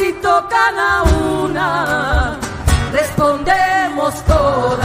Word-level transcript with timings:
Si 0.00 0.14
tocan 0.14 0.78
a 0.78 1.02
una, 1.42 2.40
respondemos 2.90 4.24
todas. 4.24 4.80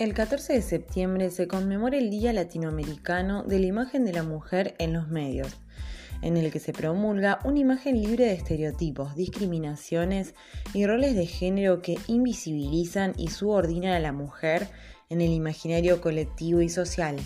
El 0.00 0.12
14 0.12 0.54
de 0.54 0.62
septiembre 0.62 1.30
se 1.30 1.46
conmemora 1.46 1.96
el 1.96 2.10
Día 2.10 2.32
Latinoamericano 2.32 3.44
de 3.44 3.60
la 3.60 3.66
Imagen 3.66 4.04
de 4.04 4.12
la 4.12 4.24
Mujer 4.24 4.74
en 4.80 4.92
los 4.92 5.06
Medios, 5.06 5.56
en 6.22 6.36
el 6.36 6.50
que 6.52 6.60
se 6.60 6.72
promulga 6.72 7.38
una 7.44 7.58
imagen 7.58 8.00
libre 8.00 8.26
de 8.26 8.32
estereotipos, 8.32 9.14
discriminaciones 9.14 10.34
y 10.74 10.86
roles 10.86 11.14
de 11.14 11.26
género 11.26 11.82
que 11.82 11.98
invisibilizan 12.06 13.14
y 13.16 13.28
subordinan 13.28 13.92
a 13.92 14.00
la 14.00 14.12
mujer 14.12 14.68
en 15.08 15.20
el 15.20 15.30
imaginario 15.30 16.00
colectivo 16.00 16.60
y 16.60 16.68
social. 16.68 17.16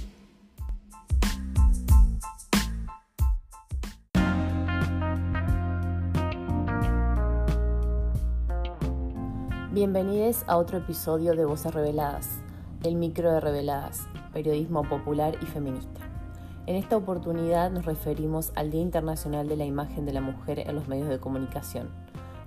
Bienvenidos 9.72 10.44
a 10.46 10.58
otro 10.58 10.78
episodio 10.78 11.34
de 11.34 11.44
Voces 11.44 11.72
Reveladas 11.72 12.28
el 12.84 12.96
micro 12.96 13.32
de 13.32 13.40
Reveladas, 13.40 14.08
periodismo 14.32 14.82
popular 14.82 15.36
y 15.40 15.46
feminista. 15.46 16.11
En 16.64 16.76
esta 16.76 16.96
oportunidad 16.96 17.72
nos 17.72 17.86
referimos 17.86 18.52
al 18.54 18.70
Día 18.70 18.82
Internacional 18.82 19.48
de 19.48 19.56
la 19.56 19.64
Imagen 19.64 20.06
de 20.06 20.12
la 20.12 20.20
Mujer 20.20 20.60
en 20.60 20.76
los 20.76 20.86
medios 20.86 21.08
de 21.08 21.18
comunicación. 21.18 21.90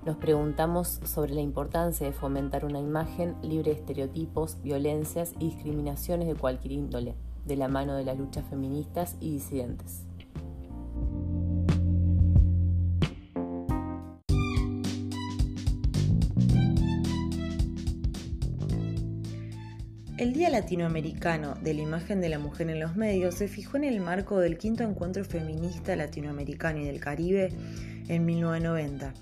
Nos 0.06 0.16
preguntamos 0.16 1.00
sobre 1.04 1.34
la 1.34 1.42
importancia 1.42 2.06
de 2.06 2.14
fomentar 2.14 2.64
una 2.64 2.78
imagen 2.78 3.36
libre 3.42 3.72
de 3.72 3.80
estereotipos, 3.80 4.56
violencias 4.62 5.34
y 5.38 5.50
discriminaciones 5.50 6.28
de 6.28 6.34
cualquier 6.34 6.72
índole, 6.72 7.14
de 7.44 7.56
la 7.56 7.68
mano 7.68 7.94
de 7.94 8.04
las 8.04 8.16
luchas 8.16 8.46
feministas 8.48 9.16
y 9.20 9.32
disidentes. 9.32 10.05
El 20.18 20.32
Día 20.32 20.48
Latinoamericano 20.48 21.56
de 21.60 21.74
la 21.74 21.82
Imagen 21.82 22.22
de 22.22 22.30
la 22.30 22.38
Mujer 22.38 22.70
en 22.70 22.80
los 22.80 22.96
Medios 22.96 23.34
se 23.34 23.48
fijó 23.48 23.76
en 23.76 23.84
el 23.84 24.00
marco 24.00 24.38
del 24.38 24.56
quinto 24.56 24.82
encuentro 24.82 25.22
feminista 25.26 25.94
latinoamericano 25.94 26.78
y 26.78 26.86
del 26.86 27.00
Caribe 27.00 27.52
en 28.08 28.24
1990, 28.24 29.12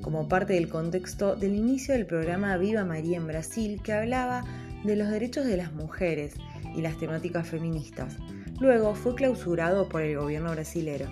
como 0.00 0.26
parte 0.26 0.54
del 0.54 0.70
contexto 0.70 1.36
del 1.36 1.54
inicio 1.54 1.92
del 1.92 2.06
programa 2.06 2.56
Viva 2.56 2.86
María 2.86 3.18
en 3.18 3.26
Brasil, 3.26 3.82
que 3.84 3.92
hablaba 3.92 4.42
de 4.84 4.96
los 4.96 5.10
derechos 5.10 5.44
de 5.44 5.58
las 5.58 5.74
mujeres 5.74 6.32
y 6.74 6.80
las 6.80 6.98
temáticas 6.98 7.46
feministas. 7.46 8.16
Luego 8.58 8.94
fue 8.94 9.14
clausurado 9.16 9.90
por 9.90 10.00
el 10.00 10.16
gobierno 10.16 10.52
brasilero. 10.52 11.08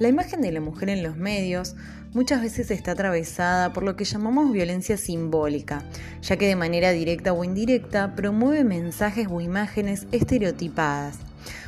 La 0.00 0.08
imagen 0.08 0.40
de 0.40 0.50
la 0.50 0.62
mujer 0.62 0.88
en 0.88 1.02
los 1.02 1.18
medios 1.18 1.76
muchas 2.14 2.40
veces 2.40 2.70
está 2.70 2.92
atravesada 2.92 3.74
por 3.74 3.82
lo 3.82 3.96
que 3.96 4.06
llamamos 4.06 4.50
violencia 4.50 4.96
simbólica, 4.96 5.84
ya 6.22 6.38
que 6.38 6.46
de 6.46 6.56
manera 6.56 6.90
directa 6.92 7.34
o 7.34 7.44
indirecta 7.44 8.14
promueve 8.16 8.64
mensajes 8.64 9.28
o 9.30 9.42
imágenes 9.42 10.06
estereotipadas, 10.10 11.18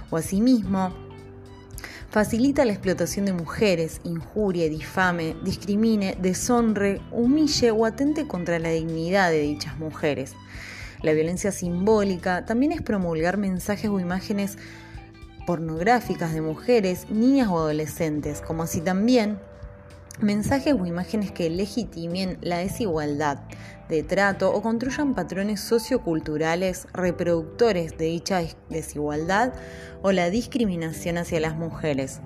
o 0.09 0.17
asimismo 0.17 0.95
facilita 2.09 2.65
la 2.65 2.73
explotación 2.73 3.27
de 3.27 3.35
mujeres, 3.35 4.01
injurie, 4.03 4.71
difame, 4.71 5.37
discrimine, 5.45 6.17
deshonre, 6.19 7.03
humille 7.11 7.71
o 7.71 7.85
atente 7.85 8.27
contra 8.27 8.59
la 8.59 8.71
dignidad 8.71 9.31
de 9.31 9.41
dichas 9.41 9.79
mujeres. 9.79 10.33
La 11.03 11.13
violencia 11.13 11.53
simbólica 11.53 12.47
también 12.47 12.73
es 12.73 12.81
promulgar 12.81 13.37
mensajes 13.37 13.91
o 13.91 14.01
imágenes 14.01 14.57
pornográficas 15.47 16.33
de 16.35 16.41
mujeres, 16.41 17.07
niñas 17.11 17.49
o 17.49 17.59
adolescentes, 17.59 18.41
como 18.41 18.63
así 18.63 18.81
también 18.81 19.39
mensajes 20.21 20.75
o 20.75 20.87
imágenes 20.87 21.33
que 21.33 21.51
legitimen 21.51 22.39
la 22.41 22.59
desigualdad 22.59 23.41
de 23.89 24.03
trato 24.03 24.53
o 24.53 24.63
construyan 24.63 25.15
patrones 25.15 25.61
socioculturales 25.61 26.87
reproductores 26.93 27.97
de 27.99 28.07
dicha 28.07 28.43
desigualdad 28.71 29.53
o 30.03 30.13
la 30.13 30.31
discriminación 30.31 31.19
hacia 31.19 31.41
las 31.41 31.57
mujeres. 31.57 32.21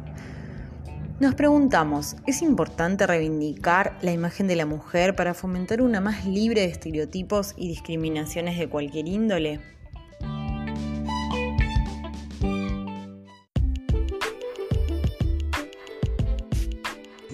Nos 1.18 1.34
preguntamos, 1.34 2.16
¿es 2.26 2.42
importante 2.42 3.06
reivindicar 3.06 3.98
la 4.02 4.12
imagen 4.12 4.48
de 4.48 4.56
la 4.56 4.66
mujer 4.66 5.16
para 5.16 5.32
fomentar 5.32 5.80
una 5.80 6.00
más 6.00 6.26
libre 6.26 6.60
de 6.60 6.66
estereotipos 6.66 7.54
y 7.56 7.68
discriminaciones 7.68 8.58
de 8.58 8.68
cualquier 8.68 9.08
índole? 9.08 9.75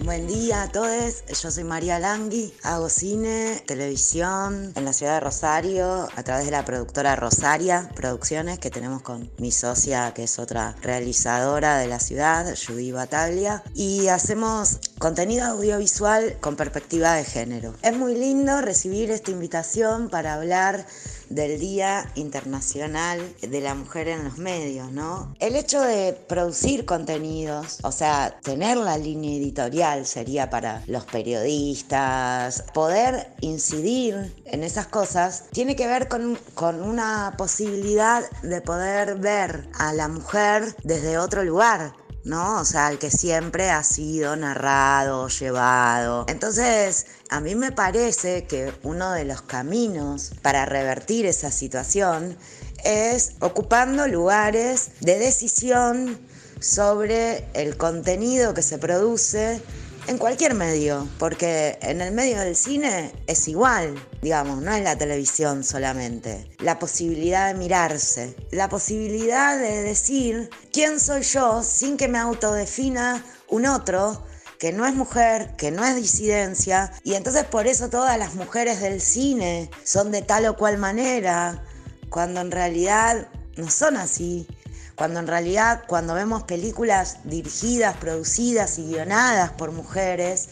Buen 0.03 0.27
día 0.27 0.63
a 0.63 0.67
todos, 0.69 1.23
yo 1.41 1.49
soy 1.49 1.63
María 1.63 1.97
Langui, 1.97 2.53
hago 2.61 2.89
cine, 2.89 3.63
televisión 3.65 4.73
en 4.75 4.83
la 4.83 4.91
ciudad 4.91 5.13
de 5.13 5.19
Rosario 5.21 6.09
a 6.13 6.23
través 6.23 6.43
de 6.43 6.51
la 6.51 6.65
productora 6.65 7.15
Rosaria 7.15 7.89
Producciones 7.95 8.59
que 8.59 8.69
tenemos 8.69 9.01
con 9.01 9.31
mi 9.37 9.53
socia 9.53 10.13
que 10.13 10.23
es 10.23 10.39
otra 10.39 10.75
realizadora 10.81 11.77
de 11.77 11.87
la 11.87 12.01
ciudad, 12.01 12.53
Judy 12.53 12.91
Bataglia, 12.91 13.63
y 13.75 14.09
hacemos 14.09 14.79
contenido 14.99 15.45
audiovisual 15.45 16.35
con 16.41 16.57
perspectiva 16.57 17.13
de 17.13 17.23
género. 17.23 17.73
Es 17.81 17.95
muy 17.95 18.13
lindo 18.15 18.59
recibir 18.59 19.09
esta 19.09 19.31
invitación 19.31 20.09
para 20.09 20.33
hablar 20.33 20.85
del 21.33 21.59
Día 21.59 22.11
Internacional 22.15 23.19
de 23.41 23.61
la 23.61 23.73
Mujer 23.75 24.07
en 24.07 24.23
los 24.23 24.37
Medios, 24.37 24.91
¿no? 24.91 25.33
El 25.39 25.55
hecho 25.55 25.81
de 25.81 26.13
producir 26.13 26.85
contenidos, 26.85 27.79
o 27.83 27.91
sea, 27.91 28.39
tener 28.43 28.77
la 28.77 28.97
línea 28.97 29.37
editorial 29.37 30.05
sería 30.05 30.49
para 30.49 30.83
los 30.87 31.05
periodistas, 31.05 32.63
poder 32.73 33.33
incidir 33.41 34.33
en 34.45 34.63
esas 34.63 34.87
cosas, 34.87 35.45
tiene 35.51 35.75
que 35.75 35.87
ver 35.87 36.07
con, 36.07 36.37
con 36.53 36.81
una 36.81 37.33
posibilidad 37.37 38.23
de 38.41 38.61
poder 38.61 39.15
ver 39.15 39.67
a 39.73 39.93
la 39.93 40.07
mujer 40.07 40.75
desde 40.83 41.17
otro 41.17 41.43
lugar, 41.43 41.93
¿no? 42.23 42.61
O 42.61 42.65
sea, 42.65 42.89
el 42.89 42.99
que 42.99 43.11
siempre 43.11 43.69
ha 43.69 43.83
sido 43.83 44.35
narrado, 44.35 45.27
llevado. 45.27 46.25
Entonces, 46.27 47.05
a 47.29 47.39
mí 47.39 47.55
me 47.55 47.71
parece 47.71 48.45
que 48.45 48.73
uno 48.83 49.11
de 49.11 49.25
los 49.25 49.41
caminos 49.41 50.31
para 50.41 50.65
revertir 50.65 51.25
esa 51.25 51.51
situación 51.51 52.37
es 52.83 53.33
ocupando 53.39 54.07
lugares 54.07 54.91
de 54.99 55.19
decisión 55.19 56.19
sobre 56.59 57.45
el 57.53 57.77
contenido 57.77 58.53
que 58.53 58.61
se 58.61 58.77
produce 58.77 59.61
en 60.07 60.17
cualquier 60.17 60.53
medio, 60.53 61.07
porque 61.17 61.77
en 61.81 62.01
el 62.01 62.11
medio 62.13 62.39
del 62.39 62.55
cine 62.55 63.13
es 63.27 63.47
igual, 63.47 63.95
digamos, 64.21 64.61
no 64.61 64.73
es 64.73 64.83
la 64.83 64.97
televisión 64.97 65.63
solamente. 65.63 66.49
La 66.59 66.79
posibilidad 66.79 67.47
de 67.47 67.57
mirarse, 67.57 68.35
la 68.51 68.69
posibilidad 68.69 69.57
de 69.57 69.83
decir 69.83 70.49
quién 70.71 70.99
soy 70.99 71.21
yo 71.21 71.63
sin 71.63 71.97
que 71.97 72.07
me 72.07 72.19
autodefina 72.19 73.23
un 73.47 73.65
otro 73.65 74.25
que 74.59 74.71
no 74.73 74.85
es 74.85 74.93
mujer, 74.93 75.55
que 75.57 75.71
no 75.71 75.83
es 75.83 75.95
disidencia, 75.95 76.91
y 77.03 77.15
entonces 77.15 77.43
por 77.43 77.67
eso 77.67 77.89
todas 77.89 78.17
las 78.17 78.35
mujeres 78.35 78.79
del 78.79 79.01
cine 79.01 79.69
son 79.83 80.11
de 80.11 80.21
tal 80.21 80.45
o 80.45 80.55
cual 80.55 80.77
manera, 80.77 81.65
cuando 82.09 82.39
en 82.39 82.51
realidad 82.51 83.27
no 83.57 83.69
son 83.69 83.97
así 83.97 84.47
cuando 84.95 85.19
en 85.19 85.27
realidad 85.27 85.83
cuando 85.87 86.13
vemos 86.13 86.43
películas 86.43 87.19
dirigidas, 87.23 87.97
producidas 87.97 88.77
y 88.79 88.87
guionadas 88.87 89.51
por 89.51 89.71
mujeres, 89.71 90.49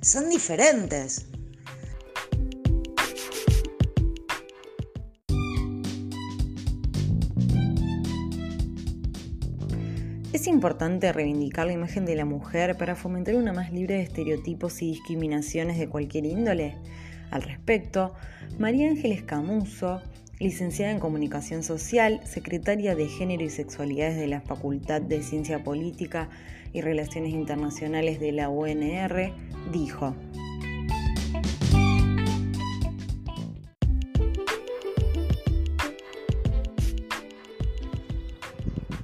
son 0.00 0.28
diferentes. 0.28 1.26
Es 10.32 10.42
¿Es 10.42 10.48
importante 10.48 11.12
reivindicar 11.12 11.68
la 11.68 11.72
imagen 11.72 12.04
de 12.04 12.16
la 12.16 12.24
mujer 12.24 12.76
para 12.76 12.96
fomentar 12.96 13.36
una 13.36 13.52
más 13.52 13.72
libre 13.72 13.94
de 13.94 14.02
estereotipos 14.02 14.82
y 14.82 14.86
discriminaciones 14.86 15.78
de 15.78 15.88
cualquier 15.88 16.24
índole? 16.24 16.78
Al 17.30 17.42
respecto, 17.42 18.12
María 18.58 18.90
Ángeles 18.90 19.22
Camuso, 19.22 20.02
licenciada 20.42 20.90
en 20.90 20.98
Comunicación 20.98 21.62
Social, 21.62 22.20
secretaria 22.24 22.96
de 22.96 23.08
Género 23.08 23.44
y 23.44 23.48
Sexualidades 23.48 24.16
de 24.16 24.26
la 24.26 24.40
Facultad 24.40 25.00
de 25.00 25.22
Ciencia 25.22 25.62
Política 25.62 26.30
y 26.72 26.80
Relaciones 26.80 27.32
Internacionales 27.32 28.18
de 28.18 28.32
la 28.32 28.48
UNR, 28.48 29.32
dijo, 29.70 30.16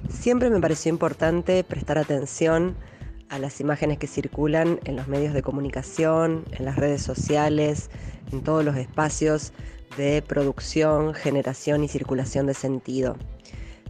Siempre 0.09 0.49
me 0.49 0.59
pareció 0.59 0.89
importante 0.89 1.63
prestar 1.63 1.97
atención 1.97 2.75
a 3.29 3.39
las 3.39 3.61
imágenes 3.61 3.97
que 3.97 4.07
circulan 4.07 4.81
en 4.83 4.97
los 4.97 5.07
medios 5.07 5.33
de 5.33 5.41
comunicación, 5.41 6.43
en 6.51 6.65
las 6.65 6.75
redes 6.75 7.01
sociales, 7.01 7.89
en 8.33 8.43
todos 8.43 8.65
los 8.65 8.75
espacios 8.75 9.53
de 9.97 10.21
producción, 10.21 11.13
generación 11.13 11.83
y 11.83 11.87
circulación 11.87 12.47
de 12.47 12.53
sentido. 12.53 13.17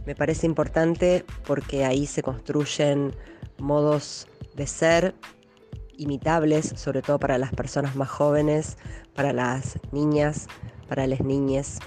Me 0.06 0.14
parece 0.14 0.46
importante 0.46 1.24
porque 1.46 1.84
ahí 1.84 2.06
se 2.06 2.22
construyen 2.22 3.14
modos 3.58 4.26
de 4.54 4.66
ser 4.66 5.14
imitables, 5.96 6.72
sobre 6.76 7.02
todo 7.02 7.18
para 7.18 7.38
las 7.38 7.52
personas 7.52 7.94
más 7.94 8.08
jóvenes, 8.08 8.78
para 9.14 9.32
las 9.32 9.78
niñas, 9.92 10.46
para 10.88 11.06
las 11.06 11.20
niñas. 11.20 11.78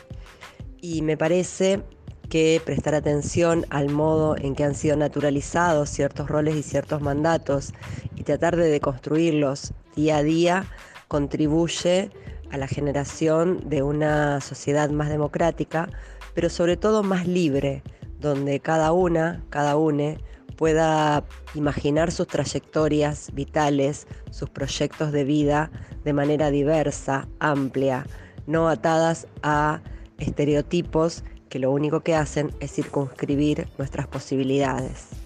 Y 0.81 1.01
me 1.01 1.17
parece 1.17 1.83
que 2.29 2.61
prestar 2.63 2.95
atención 2.95 3.65
al 3.69 3.89
modo 3.89 4.37
en 4.37 4.55
que 4.55 4.63
han 4.63 4.75
sido 4.75 4.95
naturalizados 4.95 5.89
ciertos 5.89 6.29
roles 6.29 6.55
y 6.55 6.63
ciertos 6.63 7.01
mandatos 7.01 7.73
y 8.15 8.23
tratar 8.23 8.55
de 8.55 8.69
deconstruirlos 8.69 9.73
día 9.95 10.17
a 10.17 10.23
día 10.23 10.65
contribuye 11.07 12.09
a 12.53 12.57
la 12.57 12.67
generación 12.67 13.67
de 13.67 13.81
una 13.81 14.39
sociedad 14.39 14.91
más 14.91 15.09
democrática, 15.09 15.89
pero 16.35 16.49
sobre 16.49 16.77
todo 16.77 17.01
más 17.01 17.27
libre, 17.27 17.81
donde 18.19 18.59
cada 18.59 18.91
una, 18.91 19.43
cada 19.49 19.75
une 19.75 20.19
pueda 20.55 21.25
imaginar 21.55 22.11
sus 22.11 22.27
trayectorias 22.27 23.33
vitales, 23.33 24.07
sus 24.29 24.51
proyectos 24.51 25.11
de 25.11 25.23
vida 25.23 25.71
de 26.03 26.13
manera 26.13 26.51
diversa, 26.51 27.27
amplia, 27.39 28.05
no 28.45 28.69
atadas 28.69 29.27
a 29.41 29.81
estereotipos 30.19 31.23
que 31.49 31.57
lo 31.57 31.71
único 31.71 32.01
que 32.01 32.13
hacen 32.13 32.51
es 32.59 32.71
circunscribir 32.71 33.67
nuestras 33.79 34.05
posibilidades. 34.05 35.22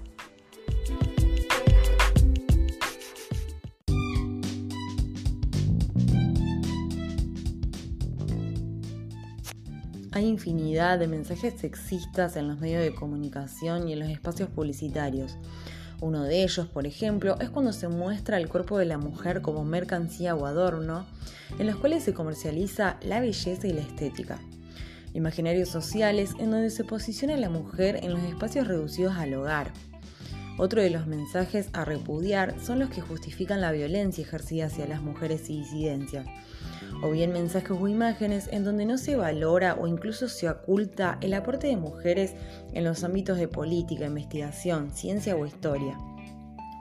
Hay 10.17 10.25
infinidad 10.25 10.97
de 10.97 11.07
mensajes 11.07 11.59
sexistas 11.59 12.37
en 12.37 12.47
los 12.47 12.59
medios 12.59 12.81
de 12.81 12.91
comunicación 12.95 13.87
y 13.87 13.93
en 13.93 13.99
los 13.99 14.09
espacios 14.09 14.49
publicitarios. 14.49 15.37
Uno 16.01 16.23
de 16.23 16.41
ellos, 16.41 16.65
por 16.65 16.87
ejemplo, 16.87 17.37
es 17.39 17.51
cuando 17.51 17.71
se 17.71 17.87
muestra 17.87 18.37
el 18.37 18.49
cuerpo 18.49 18.79
de 18.79 18.85
la 18.85 18.97
mujer 18.97 19.43
como 19.43 19.63
mercancía 19.63 20.33
o 20.33 20.47
adorno, 20.47 21.05
en 21.59 21.67
los 21.67 21.75
cuales 21.75 22.03
se 22.03 22.15
comercializa 22.15 22.97
la 23.03 23.19
belleza 23.19 23.67
y 23.67 23.73
la 23.73 23.81
estética 23.81 24.39
imaginarios 25.13 25.69
sociales 25.69 26.31
en 26.39 26.49
donde 26.49 26.71
se 26.71 26.83
posiciona 26.83 27.37
la 27.37 27.49
mujer 27.49 27.99
en 28.03 28.11
los 28.11 28.23
espacios 28.23 28.67
reducidos 28.67 29.15
al 29.17 29.35
hogar. 29.35 29.71
Otro 30.57 30.81
de 30.81 30.89
los 30.89 31.05
mensajes 31.05 31.69
a 31.73 31.85
repudiar 31.85 32.59
son 32.59 32.79
los 32.79 32.89
que 32.89 33.01
justifican 33.01 33.61
la 33.61 33.71
violencia 33.71 34.23
ejercida 34.23 34.65
hacia 34.65 34.87
las 34.87 35.01
mujeres 35.01 35.49
y 35.49 35.59
disidencias, 35.59 36.25
o 37.03 37.11
bien 37.11 37.31
mensajes 37.31 37.77
o 37.79 37.87
imágenes 37.87 38.49
en 38.51 38.63
donde 38.63 38.85
no 38.85 38.97
se 38.97 39.15
valora 39.15 39.75
o 39.79 39.87
incluso 39.87 40.27
se 40.27 40.49
oculta 40.49 41.19
el 41.21 41.33
aporte 41.33 41.67
de 41.67 41.77
mujeres 41.77 42.33
en 42.73 42.83
los 42.83 43.03
ámbitos 43.03 43.37
de 43.37 43.47
política, 43.47 44.05
investigación, 44.05 44.91
ciencia 44.91 45.35
o 45.35 45.45
historia 45.45 45.97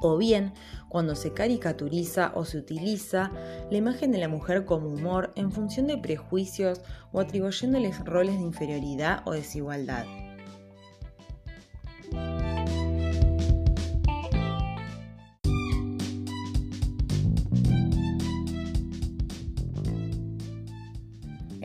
o 0.00 0.16
bien 0.16 0.52
cuando 0.88 1.14
se 1.14 1.32
caricaturiza 1.32 2.32
o 2.34 2.44
se 2.44 2.58
utiliza 2.58 3.30
la 3.70 3.76
imagen 3.76 4.12
de 4.12 4.18
la 4.18 4.28
mujer 4.28 4.64
como 4.64 4.88
humor 4.88 5.32
en 5.36 5.52
función 5.52 5.86
de 5.86 5.98
prejuicios 5.98 6.80
o 7.12 7.20
atribuyéndoles 7.20 8.04
roles 8.04 8.36
de 8.36 8.44
inferioridad 8.44 9.22
o 9.24 9.32
desigualdad. 9.32 10.04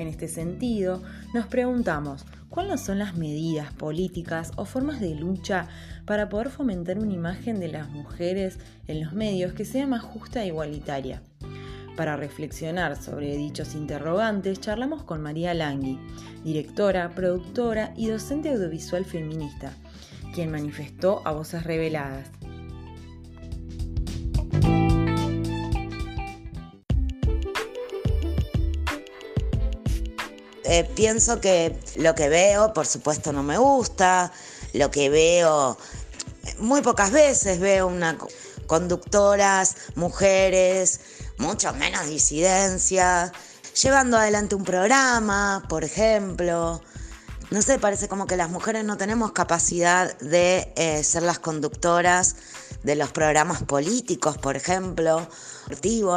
En 0.01 0.07
este 0.07 0.27
sentido, 0.27 1.03
nos 1.31 1.45
preguntamos, 1.45 2.25
¿Cuáles 2.50 2.81
son 2.81 2.98
las 3.00 3.15
medidas 3.15 3.71
políticas 3.71 4.51
o 4.57 4.65
formas 4.65 5.00
de 5.00 5.15
lucha 5.15 5.69
para 6.06 6.27
poder 6.27 6.50
fomentar 6.50 6.98
una 6.98 7.13
imagen 7.13 7.62
de 7.62 7.69
las 7.69 7.89
mujeres 7.92 8.57
en 8.88 9.01
los 9.01 9.13
medios 9.13 9.53
que 9.53 9.63
sea 9.63 9.88
más 9.88 10.01
justa 10.01 10.44
e 10.44 10.48
igualitaria? 10.48 11.21
Para 11.95 12.18
reflexionar 12.18 13.01
sobre 13.01 13.38
dichos 13.38 13.74
interrogantes, 13.74 14.59
charlamos 14.59 15.03
con 15.03 15.21
María 15.21 15.53
Langui, 15.53 15.98
directora, 16.44 17.15
productora 17.15 17.94
y 17.95 18.07
docente 18.07 18.50
audiovisual 18.50 19.06
feminista, 19.06 19.71
quien 20.33 20.51
manifestó 20.51 21.21
a 21.25 21.31
voces 21.31 21.63
reveladas. 21.63 22.31
Eh, 30.73 30.85
pienso 30.85 31.41
que 31.41 31.77
lo 31.97 32.15
que 32.15 32.29
veo, 32.29 32.71
por 32.71 32.88
supuesto, 32.88 33.33
no 33.33 33.44
me 33.44 33.57
gusta. 33.57 34.31
Lo 34.71 34.89
que 34.89 35.09
veo, 35.09 35.77
muy 36.59 36.81
pocas 36.81 37.12
veces 37.12 37.59
veo 37.59 37.88
una 37.88 38.18
conductoras, 38.68 39.75
mujeres, 39.95 41.01
mucho 41.38 41.73
menos 41.73 42.07
disidencia, 42.07 43.33
llevando 43.81 44.15
adelante 44.15 44.56
un 44.56 44.63
programa, 44.63 45.62
por 45.68 45.83
ejemplo. 45.83 46.81
No 47.50 47.62
sé, 47.62 47.77
parece 47.77 48.07
como 48.07 48.25
que 48.25 48.38
las 48.38 48.50
mujeres 48.50 48.86
no 48.86 48.96
tenemos 48.96 49.34
capacidad 49.34 50.17
de 50.19 50.72
eh, 50.77 51.03
ser 51.03 51.24
las 51.24 51.39
conductoras 51.39 52.38
de 52.84 52.96
los 52.96 53.12
programas 53.12 53.62
políticos, 53.63 54.38
por 54.38 54.55
ejemplo, 54.55 55.27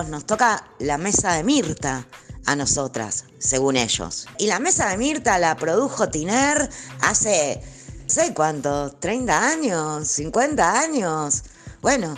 Nos 0.08 0.26
toca 0.26 0.64
la 0.78 0.96
mesa 0.96 1.32
de 1.32 1.42
Mirta 1.42 2.06
a 2.46 2.56
nosotras, 2.56 3.24
según 3.38 3.76
ellos. 3.76 4.26
Y 4.38 4.46
la 4.46 4.58
mesa 4.58 4.88
de 4.88 4.96
Mirta 4.96 5.38
la 5.38 5.56
produjo 5.56 6.08
Tiner 6.08 6.68
hace, 7.00 7.60
sé 8.06 8.34
cuánto, 8.34 8.92
30 8.92 9.48
años, 9.48 10.08
50 10.08 10.80
años. 10.80 11.42
Bueno, 11.80 12.16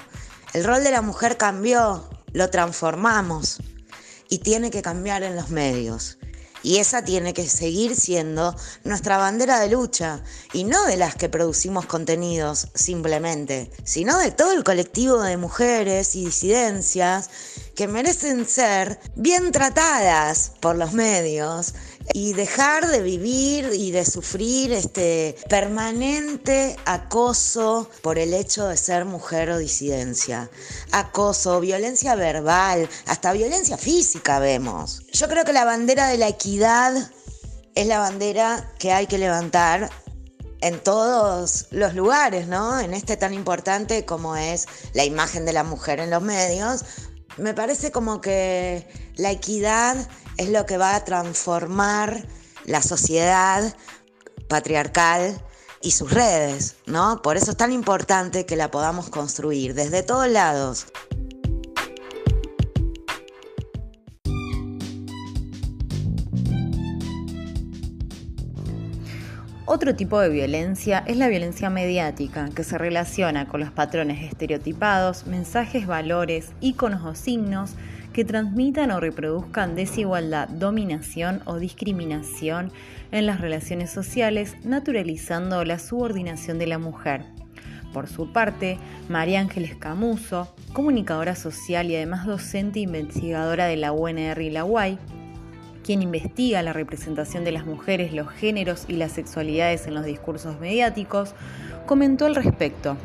el 0.53 0.65
rol 0.65 0.83
de 0.83 0.91
la 0.91 1.03
mujer 1.03 1.37
cambió, 1.37 2.09
lo 2.33 2.51
transformamos 2.51 3.59
y 4.29 4.39
tiene 4.39 4.71
que 4.71 4.83
cambiar 4.83 5.23
en 5.23 5.37
los 5.37 5.51
medios. 5.51 6.16
Y 6.67 6.79
esa 6.79 7.05
tiene 7.05 7.33
que 7.33 7.49
seguir 7.49 7.95
siendo 7.95 8.57
nuestra 8.83 9.19
bandera 9.19 9.61
de 9.61 9.71
lucha, 9.71 10.25
y 10.53 10.65
no 10.65 10.85
de 10.87 10.97
las 10.97 11.15
que 11.15 11.29
producimos 11.29 11.87
contenidos 11.87 12.67
simplemente, 12.75 13.71
sino 13.85 14.19
de 14.19 14.33
todo 14.33 14.51
el 14.51 14.65
colectivo 14.65 15.23
de 15.23 15.37
mujeres 15.37 16.17
y 16.17 16.25
disidencias 16.25 17.31
que 17.77 17.87
merecen 17.87 18.49
ser 18.49 18.99
bien 19.15 19.53
tratadas 19.53 20.51
por 20.59 20.75
los 20.75 20.93
medios 20.93 21.73
y 22.13 22.33
dejar 22.33 22.89
de 22.89 23.03
vivir 23.03 23.71
y 23.75 23.91
de 23.91 24.05
sufrir 24.05 24.73
este 24.73 25.37
permanente 25.49 26.77
acoso 26.85 27.91
por 28.03 28.19
el 28.19 28.35
hecho 28.35 28.69
de 28.69 28.77
ser 28.77 29.05
mujer 29.05 29.51
o 29.51 29.59
disidencia. 29.59 30.51
Acoso, 30.93 31.61
violencia 31.61 32.15
verbal, 32.15 32.89
hasta 33.07 33.33
violencia 33.33 33.77
física 33.77 34.39
vemos. 34.39 35.03
Yo 35.13 35.29
creo 35.29 35.45
que 35.45 35.53
la 35.53 35.65
bandera 35.65 36.09
de 36.09 36.19
la 36.19 36.29
equidad 36.29 37.11
es 37.75 37.87
la 37.87 37.99
bandera 37.99 38.73
que 38.79 38.93
hay 38.93 39.07
que 39.07 39.19
levantar 39.19 39.91
en 40.61 40.81
todos 40.81 41.67
los 41.71 41.95
lugares, 41.95 42.49
¿no? 42.49 42.81
En 42.81 42.95
este 42.95 43.17
tan 43.17 43.35
importante 43.35 44.05
como 44.05 44.37
es 44.37 44.67
la 44.95 45.05
imagen 45.05 45.45
de 45.45 45.53
la 45.53 45.65
mujer 45.65 46.01
en 46.01 46.11
los 46.11 46.23
medios. 46.23 46.85
Me 47.37 47.55
parece 47.55 47.91
como 47.91 48.21
que 48.21 48.87
la 49.17 49.31
equidad 49.31 49.97
es 50.37 50.49
lo 50.49 50.67
que 50.67 50.79
va 50.79 50.95
a 50.95 51.05
transformar 51.05 52.27
la 52.65 52.83
sociedad 52.83 53.75
patriarcal 54.49 55.41
y 55.83 55.91
sus 55.93 56.11
redes, 56.11 56.77
¿no? 56.87 57.23
Por 57.23 57.37
eso 57.37 57.51
es 57.51 57.57
tan 57.57 57.73
importante 57.73 58.47
que 58.47 58.57
la 58.57 58.71
podamos 58.71 59.11
construir 59.11 59.75
desde 59.75 60.03
todos 60.03 60.29
lados. 60.29 60.87
Otro 69.69 69.97
tipo 69.97 70.21
de 70.21 70.29
violencia 70.29 71.03
es 71.09 71.17
la 71.17 71.27
violencia 71.27 71.71
mediática, 71.71 72.49
que 72.55 72.63
se 72.63 72.79
relaciona 72.79 73.49
con 73.49 73.59
los 73.59 73.73
patrones 73.73 74.23
estereotipados, 74.23 75.27
mensajes, 75.27 75.89
valores, 75.89 76.53
íconos 76.61 77.05
o 77.05 77.17
signos 77.17 77.75
que 78.13 78.25
transmitan 78.25 78.93
o 78.93 79.01
reproduzcan 79.01 79.75
desigualdad, 79.75 80.49
dominación 80.49 81.43
o 81.47 81.57
discriminación 81.59 82.71
en 83.11 83.27
las 83.27 83.41
relaciones 83.41 83.91
sociales, 83.91 84.55
naturalizando 84.63 85.65
la 85.65 85.81
subordinación 85.81 86.61
de 86.61 86.69
la 86.69 86.79
mujer. 86.79 87.25
Por 87.93 88.07
su 88.07 88.33
parte, 88.33 88.79
María 89.09 89.41
Ángeles 89.41 89.75
Camuso, 89.75 90.55
comunicadora 90.75 91.35
social 91.35 91.91
y 91.91 91.97
además 91.97 92.25
docente 92.25 92.79
e 92.79 92.83
investigadora 92.83 93.67
de 93.67 93.79
la 93.79 93.91
UNR 93.91 94.41
y 94.41 94.51
la 94.51 94.65
UAI, 94.65 94.97
quien 95.87 96.03
investiga 96.03 96.65
la 96.65 96.73
representación 96.73 97.45
de 97.45 97.53
las 97.53 97.65
mujeres, 97.65 98.13
los 98.13 98.29
géneros 98.29 98.87
y 98.89 98.95
las 98.95 99.13
sexualidades 99.13 99.87
en 99.87 99.95
los 99.95 100.05
discursos 100.05 100.59
mediáticos, 100.59 101.33
comentó 101.87 102.27
al 102.27 102.35
respecto. 102.35 102.97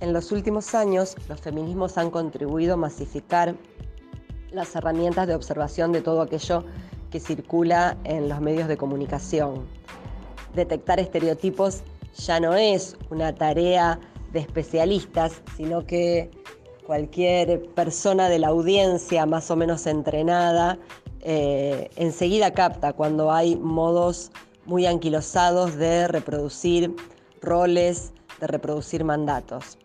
En 0.00 0.12
los 0.12 0.32
últimos 0.32 0.74
años, 0.74 1.14
los 1.28 1.40
feminismos 1.40 1.96
han 1.96 2.10
contribuido 2.10 2.74
a 2.74 2.76
masificar 2.76 3.54
las 4.50 4.74
herramientas 4.74 5.28
de 5.28 5.36
observación 5.36 5.92
de 5.92 6.00
todo 6.00 6.22
aquello 6.22 6.64
que 7.12 7.20
circula 7.20 7.96
en 8.02 8.28
los 8.28 8.40
medios 8.40 8.66
de 8.66 8.76
comunicación. 8.76 9.64
Detectar 10.56 10.98
estereotipos 10.98 11.84
ya 12.16 12.40
no 12.40 12.54
es 12.54 12.96
una 13.10 13.34
tarea 13.34 13.98
de 14.32 14.40
especialistas, 14.40 15.42
sino 15.56 15.86
que 15.86 16.30
cualquier 16.86 17.68
persona 17.74 18.28
de 18.28 18.38
la 18.38 18.48
audiencia 18.48 19.26
más 19.26 19.50
o 19.50 19.56
menos 19.56 19.86
entrenada 19.86 20.78
eh, 21.20 21.90
enseguida 21.96 22.52
capta 22.52 22.92
cuando 22.92 23.30
hay 23.30 23.56
modos 23.56 24.32
muy 24.66 24.86
anquilosados 24.86 25.76
de 25.76 26.08
reproducir 26.08 26.94
roles, 27.40 28.12
de 28.40 28.46
reproducir 28.48 29.04
mandatos. 29.04 29.78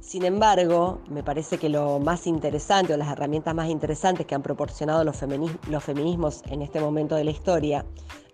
Sin 0.00 0.24
embargo, 0.24 1.00
me 1.08 1.22
parece 1.22 1.58
que 1.58 1.68
lo 1.68 2.00
más 2.00 2.26
interesante 2.26 2.92
o 2.92 2.96
las 2.96 3.12
herramientas 3.12 3.54
más 3.54 3.68
interesantes 3.68 4.26
que 4.26 4.34
han 4.34 4.42
proporcionado 4.42 5.04
los, 5.04 5.16
feminismos 5.16 6.42
en 6.48 6.62
este 6.62 6.80
momento 6.80 7.14
de 7.14 7.22
la 7.22 7.30
historia 7.30 7.86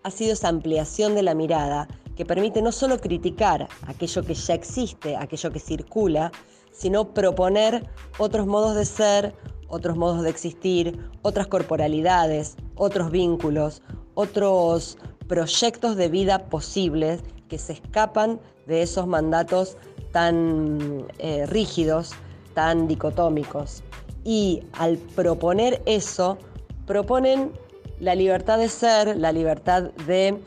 ha 0.02 0.10
sido 0.10 0.32
esa 0.32 0.48
ampliación 0.48 1.14
de 1.14 1.22
la 1.22 1.34
mirada 1.34 1.86
que 2.16 2.24
permite 2.24 2.62
no 2.62 2.72
solo 2.72 2.98
criticar 2.98 3.68
aquello 3.86 4.22
que 4.22 4.34
ya 4.34 4.54
existe, 4.54 5.16
aquello 5.16 5.52
que 5.52 5.60
circula, 5.60 6.32
sino 6.72 7.12
proponer 7.14 7.88
otros 8.18 8.46
modos 8.46 8.74
de 8.74 8.84
ser, 8.84 9.34
otros 9.68 9.96
modos 9.96 10.22
de 10.22 10.30
existir, 10.30 10.98
otras 11.22 11.46
corporalidades, 11.46 12.56
otros 12.74 13.10
vínculos, 13.10 13.82
otros 14.14 14.98
proyectos 15.28 15.96
de 15.96 16.08
vida 16.08 16.46
posibles 16.46 17.22
que 17.48 17.58
se 17.58 17.74
escapan 17.74 18.40
de 18.66 18.82
esos 18.82 19.06
mandatos 19.06 19.76
tan 20.12 21.06
eh, 21.18 21.46
rígidos, 21.46 22.12
tan 22.54 22.88
dicotómicos. 22.88 23.82
Y 24.24 24.62
al 24.72 24.96
proponer 24.96 25.82
eso, 25.86 26.38
proponen 26.86 27.52
la 28.00 28.14
libertad 28.14 28.58
de 28.58 28.68
ser, 28.68 29.16
la 29.16 29.32
libertad 29.32 29.90
de 30.06 30.40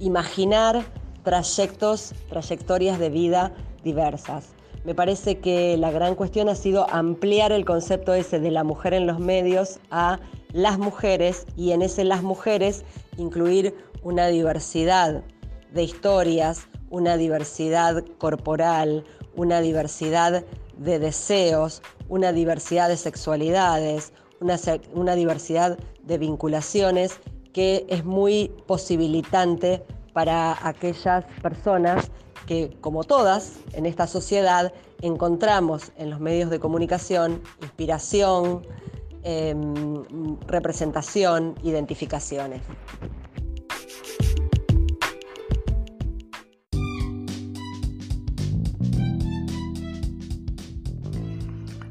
imaginar 0.00 0.84
trayectos, 1.26 2.14
trayectorias 2.28 3.00
de 3.00 3.10
vida 3.10 3.52
diversas. 3.82 4.50
Me 4.84 4.94
parece 4.94 5.40
que 5.40 5.76
la 5.76 5.90
gran 5.90 6.14
cuestión 6.14 6.48
ha 6.48 6.54
sido 6.54 6.88
ampliar 6.88 7.50
el 7.50 7.64
concepto 7.64 8.14
ese 8.14 8.38
de 8.38 8.52
la 8.52 8.62
mujer 8.62 8.94
en 8.94 9.08
los 9.08 9.18
medios 9.18 9.80
a 9.90 10.20
las 10.52 10.78
mujeres 10.78 11.44
y 11.56 11.72
en 11.72 11.82
ese 11.82 12.04
las 12.04 12.22
mujeres 12.22 12.84
incluir 13.16 13.74
una 14.04 14.28
diversidad 14.28 15.24
de 15.74 15.82
historias, 15.82 16.68
una 16.90 17.16
diversidad 17.16 18.04
corporal, 18.18 19.04
una 19.34 19.60
diversidad 19.60 20.44
de 20.78 20.98
deseos, 21.00 21.82
una 22.08 22.30
diversidad 22.30 22.88
de 22.88 22.96
sexualidades, 22.96 24.12
una, 24.38 25.16
diversidad 25.16 25.76
de 26.04 26.18
vinculaciones 26.18 27.18
que 27.52 27.84
es 27.88 28.04
muy 28.04 28.52
posibilitante 28.68 29.82
para 30.16 30.56
aquellas 30.66 31.26
personas 31.42 32.10
que, 32.46 32.74
como 32.80 33.04
todas 33.04 33.58
en 33.74 33.84
esta 33.84 34.06
sociedad, 34.06 34.72
encontramos 35.02 35.92
en 35.98 36.08
los 36.08 36.20
medios 36.20 36.48
de 36.48 36.58
comunicación 36.58 37.42
inspiración, 37.60 38.66
em, 39.24 40.38
representación, 40.46 41.54
identificaciones. 41.62 42.62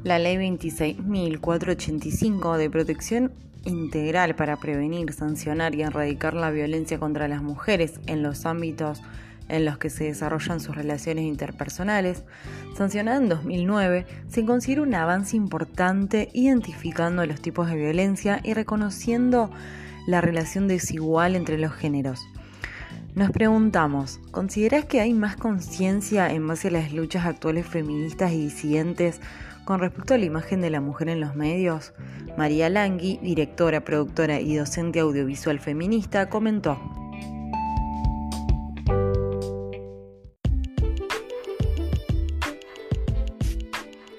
La 0.06 0.18
Ley 0.20 0.36
26.485 0.36 2.56
de 2.58 2.70
protección 2.70 3.32
integral 3.64 4.36
para 4.36 4.56
prevenir, 4.56 5.12
sancionar 5.12 5.74
y 5.74 5.82
erradicar 5.82 6.34
la 6.34 6.52
violencia 6.52 7.00
contra 7.00 7.26
las 7.26 7.42
mujeres 7.42 7.98
en 8.06 8.22
los 8.22 8.46
ámbitos 8.46 9.02
en 9.48 9.64
los 9.64 9.78
que 9.78 9.90
se 9.90 10.04
desarrollan 10.04 10.60
sus 10.60 10.76
relaciones 10.76 11.24
interpersonales, 11.24 12.22
sancionada 12.76 13.16
en 13.16 13.28
2009, 13.28 14.06
se 14.28 14.44
considera 14.44 14.82
un 14.82 14.94
avance 14.94 15.36
importante 15.36 16.28
identificando 16.34 17.26
los 17.26 17.40
tipos 17.40 17.68
de 17.68 17.74
violencia 17.74 18.38
y 18.44 18.54
reconociendo 18.54 19.50
la 20.06 20.20
relación 20.20 20.68
desigual 20.68 21.34
entre 21.34 21.58
los 21.58 21.72
géneros. 21.72 22.20
Nos 23.16 23.32
preguntamos, 23.32 24.20
¿consideras 24.30 24.84
que 24.84 25.00
hay 25.00 25.14
más 25.14 25.36
conciencia 25.36 26.30
en 26.30 26.46
base 26.46 26.68
a 26.68 26.72
las 26.72 26.92
luchas 26.92 27.26
actuales 27.26 27.66
feministas 27.66 28.30
y 28.30 28.44
disidentes 28.44 29.20
con 29.66 29.80
respecto 29.80 30.14
a 30.14 30.18
la 30.18 30.24
imagen 30.24 30.60
de 30.60 30.70
la 30.70 30.80
mujer 30.80 31.08
en 31.08 31.20
los 31.20 31.34
medios, 31.34 31.92
María 32.38 32.70
Langui, 32.70 33.18
directora, 33.20 33.84
productora 33.84 34.40
y 34.40 34.54
docente 34.54 35.00
audiovisual 35.00 35.58
feminista, 35.58 36.30
comentó. 36.30 36.78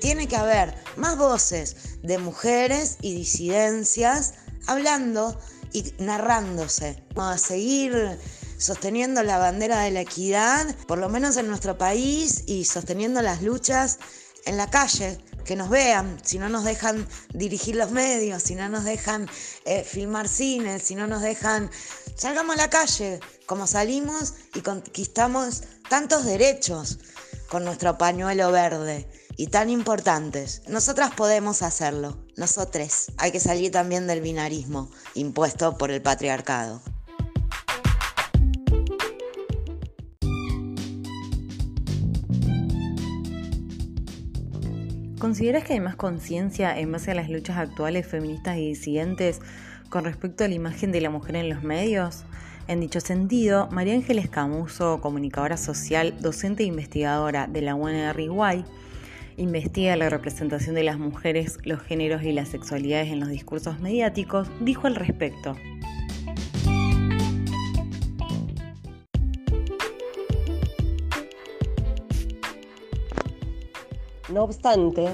Tiene 0.02 0.28
que 0.28 0.36
haber 0.36 0.74
más 0.98 1.18
voces 1.18 1.98
de 2.04 2.18
mujeres 2.18 2.98
y 3.02 3.16
disidencias 3.16 4.34
hablando 4.68 5.40
y 5.72 5.94
narrándose. 5.98 7.02
Vamos 7.16 7.36
a 7.36 7.38
seguir 7.38 8.20
sosteniendo 8.58 9.24
la 9.24 9.38
bandera 9.38 9.80
de 9.80 9.92
la 9.92 10.02
equidad, 10.02 10.76
por 10.88 10.98
lo 10.98 11.08
menos 11.08 11.38
en 11.38 11.48
nuestro 11.48 11.78
país, 11.78 12.44
y 12.48 12.66
sosteniendo 12.66 13.22
las 13.22 13.42
luchas 13.42 13.98
en 14.46 14.58
la 14.58 14.70
calle, 14.70 15.18
que 15.48 15.56
nos 15.56 15.70
vean, 15.70 16.20
si 16.24 16.38
no 16.38 16.50
nos 16.50 16.66
dejan 16.66 17.08
dirigir 17.34 17.78
los 17.78 17.90
medios, 17.90 18.44
si 18.44 18.54
no 18.54 18.68
nos 18.68 18.84
dejan 18.84 19.30
eh, 19.66 19.84
filmar 19.84 20.28
cine, 20.28 20.80
si 20.80 20.94
no 20.94 21.08
nos 21.08 21.22
dejan, 21.22 21.72
salgamos 22.16 22.58
a 22.58 22.60
la 22.60 22.70
calle, 22.70 23.22
como 23.46 23.66
salimos 23.66 24.34
y 24.54 24.62
conquistamos 24.62 25.64
tantos 25.90 26.26
derechos 26.26 27.00
con 27.50 27.64
nuestro 27.64 27.98
pañuelo 27.98 28.52
verde 28.52 29.10
y 29.38 29.48
tan 29.48 29.70
importantes. 29.70 30.64
Nosotras 30.68 31.12
podemos 31.16 31.62
hacerlo, 31.62 32.18
nosotros. 32.36 33.08
Hay 33.18 33.32
que 33.32 33.40
salir 33.40 33.72
también 33.72 34.06
del 34.06 34.20
binarismo 34.20 34.92
impuesto 35.14 35.78
por 35.78 35.92
el 35.92 36.02
patriarcado. 36.02 36.82
¿Consideras 45.28 45.66
que 45.66 45.74
hay 45.74 45.82
más 45.82 45.98
conciencia 45.98 46.80
en 46.80 46.90
base 46.90 47.12
a 47.12 47.14
las 47.14 47.30
luchas 47.30 47.58
actuales 47.58 48.08
feministas 48.08 48.56
y 48.56 48.70
disidentes 48.70 49.42
con 49.90 50.06
respecto 50.06 50.46
a 50.46 50.48
la 50.48 50.54
imagen 50.54 50.94
de 50.94 51.02
la 51.02 51.10
mujer 51.10 51.36
en 51.36 51.50
los 51.50 51.64
medios? 51.64 52.24
En 52.70 52.80
dicho 52.80 53.02
sentido, 53.02 53.68
María 53.70 53.94
Ángeles 53.96 54.30
Camuso, 54.30 55.02
comunicadora 55.02 55.58
social, 55.58 56.16
docente 56.22 56.64
e 56.64 56.68
investigadora 56.68 57.46
de 57.48 57.62
la 57.62 57.76
UNRY, 57.76 58.64
investiga 59.36 59.98
la 59.98 60.10
representación 60.10 60.76
de 60.76 60.84
las 60.84 60.98
mujeres, 60.98 61.58
los 61.66 61.82
géneros 61.82 62.24
y 62.24 62.32
las 62.32 62.48
sexualidades 62.48 63.12
en 63.12 63.20
los 63.20 63.28
discursos 63.28 63.82
mediáticos, 63.82 64.48
dijo 64.62 64.88
al 64.88 64.96
respecto. 64.96 65.58
No 74.38 74.44
obstante, 74.44 75.08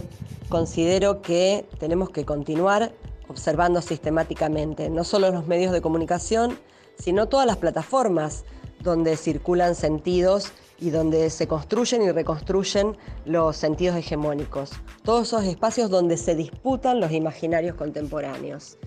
considero 0.50 1.22
que 1.22 1.66
tenemos 1.80 2.10
que 2.10 2.26
continuar 2.26 2.92
observando 3.30 3.82
sistemáticamente, 3.82 4.90
no 4.90 5.06
solo 5.06 5.32
los 5.32 5.48
medios 5.48 5.72
de 5.72 5.80
comunicación, 5.82 6.60
sino 7.00 7.30
todas 7.30 7.48
las 7.48 7.56
plataformas 7.56 8.44
donde 8.82 9.16
circulan 9.16 9.76
sentidos 9.76 10.52
y 10.78 10.90
donde 10.90 11.30
se 11.30 11.48
construyen 11.48 12.02
y 12.02 12.12
reconstruyen 12.12 12.98
los 13.24 13.56
sentidos 13.56 13.96
hegemónicos. 13.96 14.72
Todos 15.04 15.30
esos 15.30 15.46
espacios 15.46 15.90
donde 15.90 16.18
se 16.18 16.36
disputan 16.36 17.00
los 17.00 17.14
imaginarios 17.14 17.78
contemporáneos. 17.78 18.78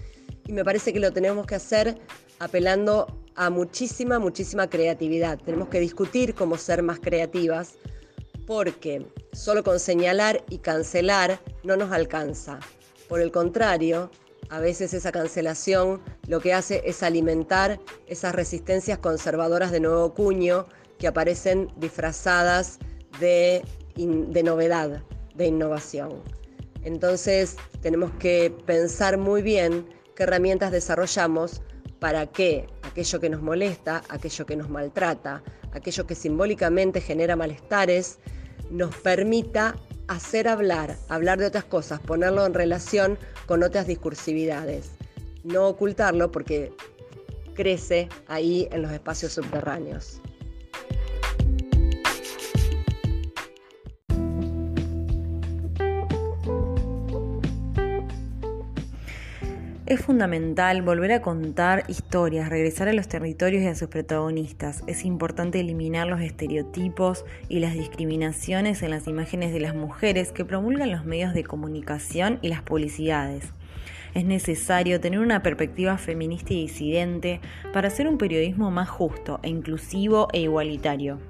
Y 0.46 0.52
me 0.52 0.66
parece 0.66 0.92
que 0.92 1.00
lo 1.00 1.14
tenemos 1.14 1.46
que 1.46 1.54
hacer 1.54 1.98
apelando 2.40 3.06
a 3.36 3.48
muchísima, 3.48 4.18
muchísima 4.18 4.68
creatividad. 4.68 5.38
Tenemos 5.38 5.68
que 5.68 5.80
discutir 5.80 6.34
cómo 6.34 6.58
ser 6.58 6.82
más 6.82 7.00
creativas, 7.00 7.78
porque 8.46 9.06
solo 9.32 9.64
con 9.64 9.78
señalar 9.80 10.44
y 10.48 10.58
cancelar 10.58 11.40
no 11.64 11.76
nos 11.76 11.92
alcanza. 11.92 12.60
Por 13.08 13.20
el 13.20 13.30
contrario, 13.30 14.10
a 14.48 14.60
veces 14.60 14.94
esa 14.94 15.12
cancelación 15.12 16.00
lo 16.28 16.40
que 16.40 16.54
hace 16.54 16.82
es 16.84 17.02
alimentar 17.02 17.80
esas 18.06 18.34
resistencias 18.34 18.98
conservadoras 18.98 19.72
de 19.72 19.80
nuevo 19.80 20.14
cuño 20.14 20.66
que 20.98 21.08
aparecen 21.08 21.68
disfrazadas 21.76 22.78
de, 23.20 23.64
de 23.96 24.42
novedad, 24.42 25.02
de 25.34 25.46
innovación. 25.46 26.22
Entonces 26.84 27.56
tenemos 27.82 28.12
que 28.18 28.54
pensar 28.64 29.18
muy 29.18 29.42
bien 29.42 29.86
qué 30.14 30.22
herramientas 30.22 30.70
desarrollamos 30.70 31.60
para 31.98 32.26
que 32.26 32.68
aquello 32.82 33.20
que 33.20 33.30
nos 33.30 33.42
molesta, 33.42 34.02
aquello 34.08 34.46
que 34.46 34.56
nos 34.56 34.68
maltrata, 34.68 35.42
aquello 35.72 36.06
que 36.06 36.14
simbólicamente 36.14 37.00
genera 37.00 37.36
malestares, 37.36 38.18
nos 38.70 38.94
permita 38.96 39.76
hacer 40.08 40.48
hablar, 40.48 40.96
hablar 41.08 41.38
de 41.38 41.46
otras 41.46 41.64
cosas, 41.64 42.00
ponerlo 42.00 42.46
en 42.46 42.54
relación 42.54 43.18
con 43.46 43.62
otras 43.62 43.86
discursividades. 43.86 44.90
No 45.44 45.68
ocultarlo 45.68 46.30
porque 46.30 46.72
crece 47.54 48.08
ahí 48.28 48.68
en 48.70 48.82
los 48.82 48.92
espacios 48.92 49.32
subterráneos. 49.32 50.20
Es 59.86 60.00
fundamental 60.00 60.82
volver 60.82 61.12
a 61.12 61.22
contar 61.22 61.84
historias, 61.86 62.48
regresar 62.48 62.88
a 62.88 62.92
los 62.92 63.06
territorios 63.06 63.62
y 63.62 63.68
a 63.68 63.76
sus 63.76 63.86
protagonistas. 63.86 64.82
Es 64.88 65.04
importante 65.04 65.60
eliminar 65.60 66.08
los 66.08 66.20
estereotipos 66.20 67.24
y 67.48 67.60
las 67.60 67.74
discriminaciones 67.74 68.82
en 68.82 68.90
las 68.90 69.06
imágenes 69.06 69.52
de 69.52 69.60
las 69.60 69.76
mujeres 69.76 70.32
que 70.32 70.44
promulgan 70.44 70.90
los 70.90 71.04
medios 71.04 71.34
de 71.34 71.44
comunicación 71.44 72.40
y 72.42 72.48
las 72.48 72.62
publicidades. 72.62 73.44
Es 74.12 74.24
necesario 74.24 75.00
tener 75.00 75.20
una 75.20 75.44
perspectiva 75.44 75.98
feminista 75.98 76.52
y 76.52 76.62
disidente 76.62 77.40
para 77.72 77.86
hacer 77.86 78.08
un 78.08 78.18
periodismo 78.18 78.72
más 78.72 78.88
justo 78.88 79.38
inclusivo 79.44 80.26
e 80.32 80.40
igualitario. 80.40 81.20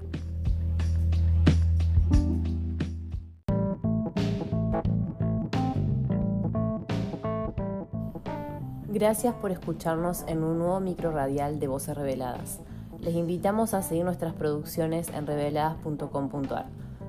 Gracias 8.97 9.35
por 9.35 9.51
escucharnos 9.51 10.25
en 10.27 10.43
un 10.43 10.59
nuevo 10.59 10.81
micro 10.81 11.13
radial 11.13 11.61
de 11.61 11.69
Voces 11.69 11.95
Reveladas. 11.95 12.61
Les 12.99 13.15
invitamos 13.15 13.75
a 13.75 13.83
seguir 13.83 14.07
nuestras 14.07 14.33
producciones 14.33 15.11
en 15.11 15.27
reveladas.com.ar. 15.27 16.65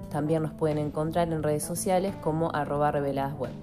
También 0.09 0.43
nos 0.43 0.51
pueden 0.51 0.79
encontrar 0.79 1.31
en 1.31 1.41
redes 1.41 1.63
sociales 1.63 2.13
como 2.21 2.53
arroba 2.53 2.91
reveladasweb. 2.91 3.53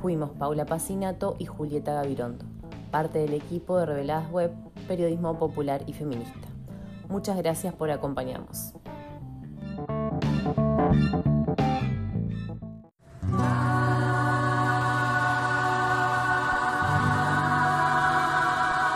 Fuimos 0.00 0.30
Paula 0.30 0.66
Pacinato 0.66 1.34
y 1.40 1.46
Julieta 1.46 1.94
Gavirondo, 1.94 2.44
parte 2.92 3.18
del 3.18 3.34
equipo 3.34 3.76
de 3.76 3.86
Reveladas 3.86 4.30
Web, 4.30 4.52
Periodismo 4.86 5.36
Popular 5.36 5.82
y 5.88 5.94
Feminista. 5.94 6.46
Muchas 7.08 7.36
gracias 7.36 7.74
por 7.74 7.90
acompañarnos. 7.90 8.72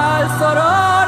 al 0.00 0.28
la 0.54 0.99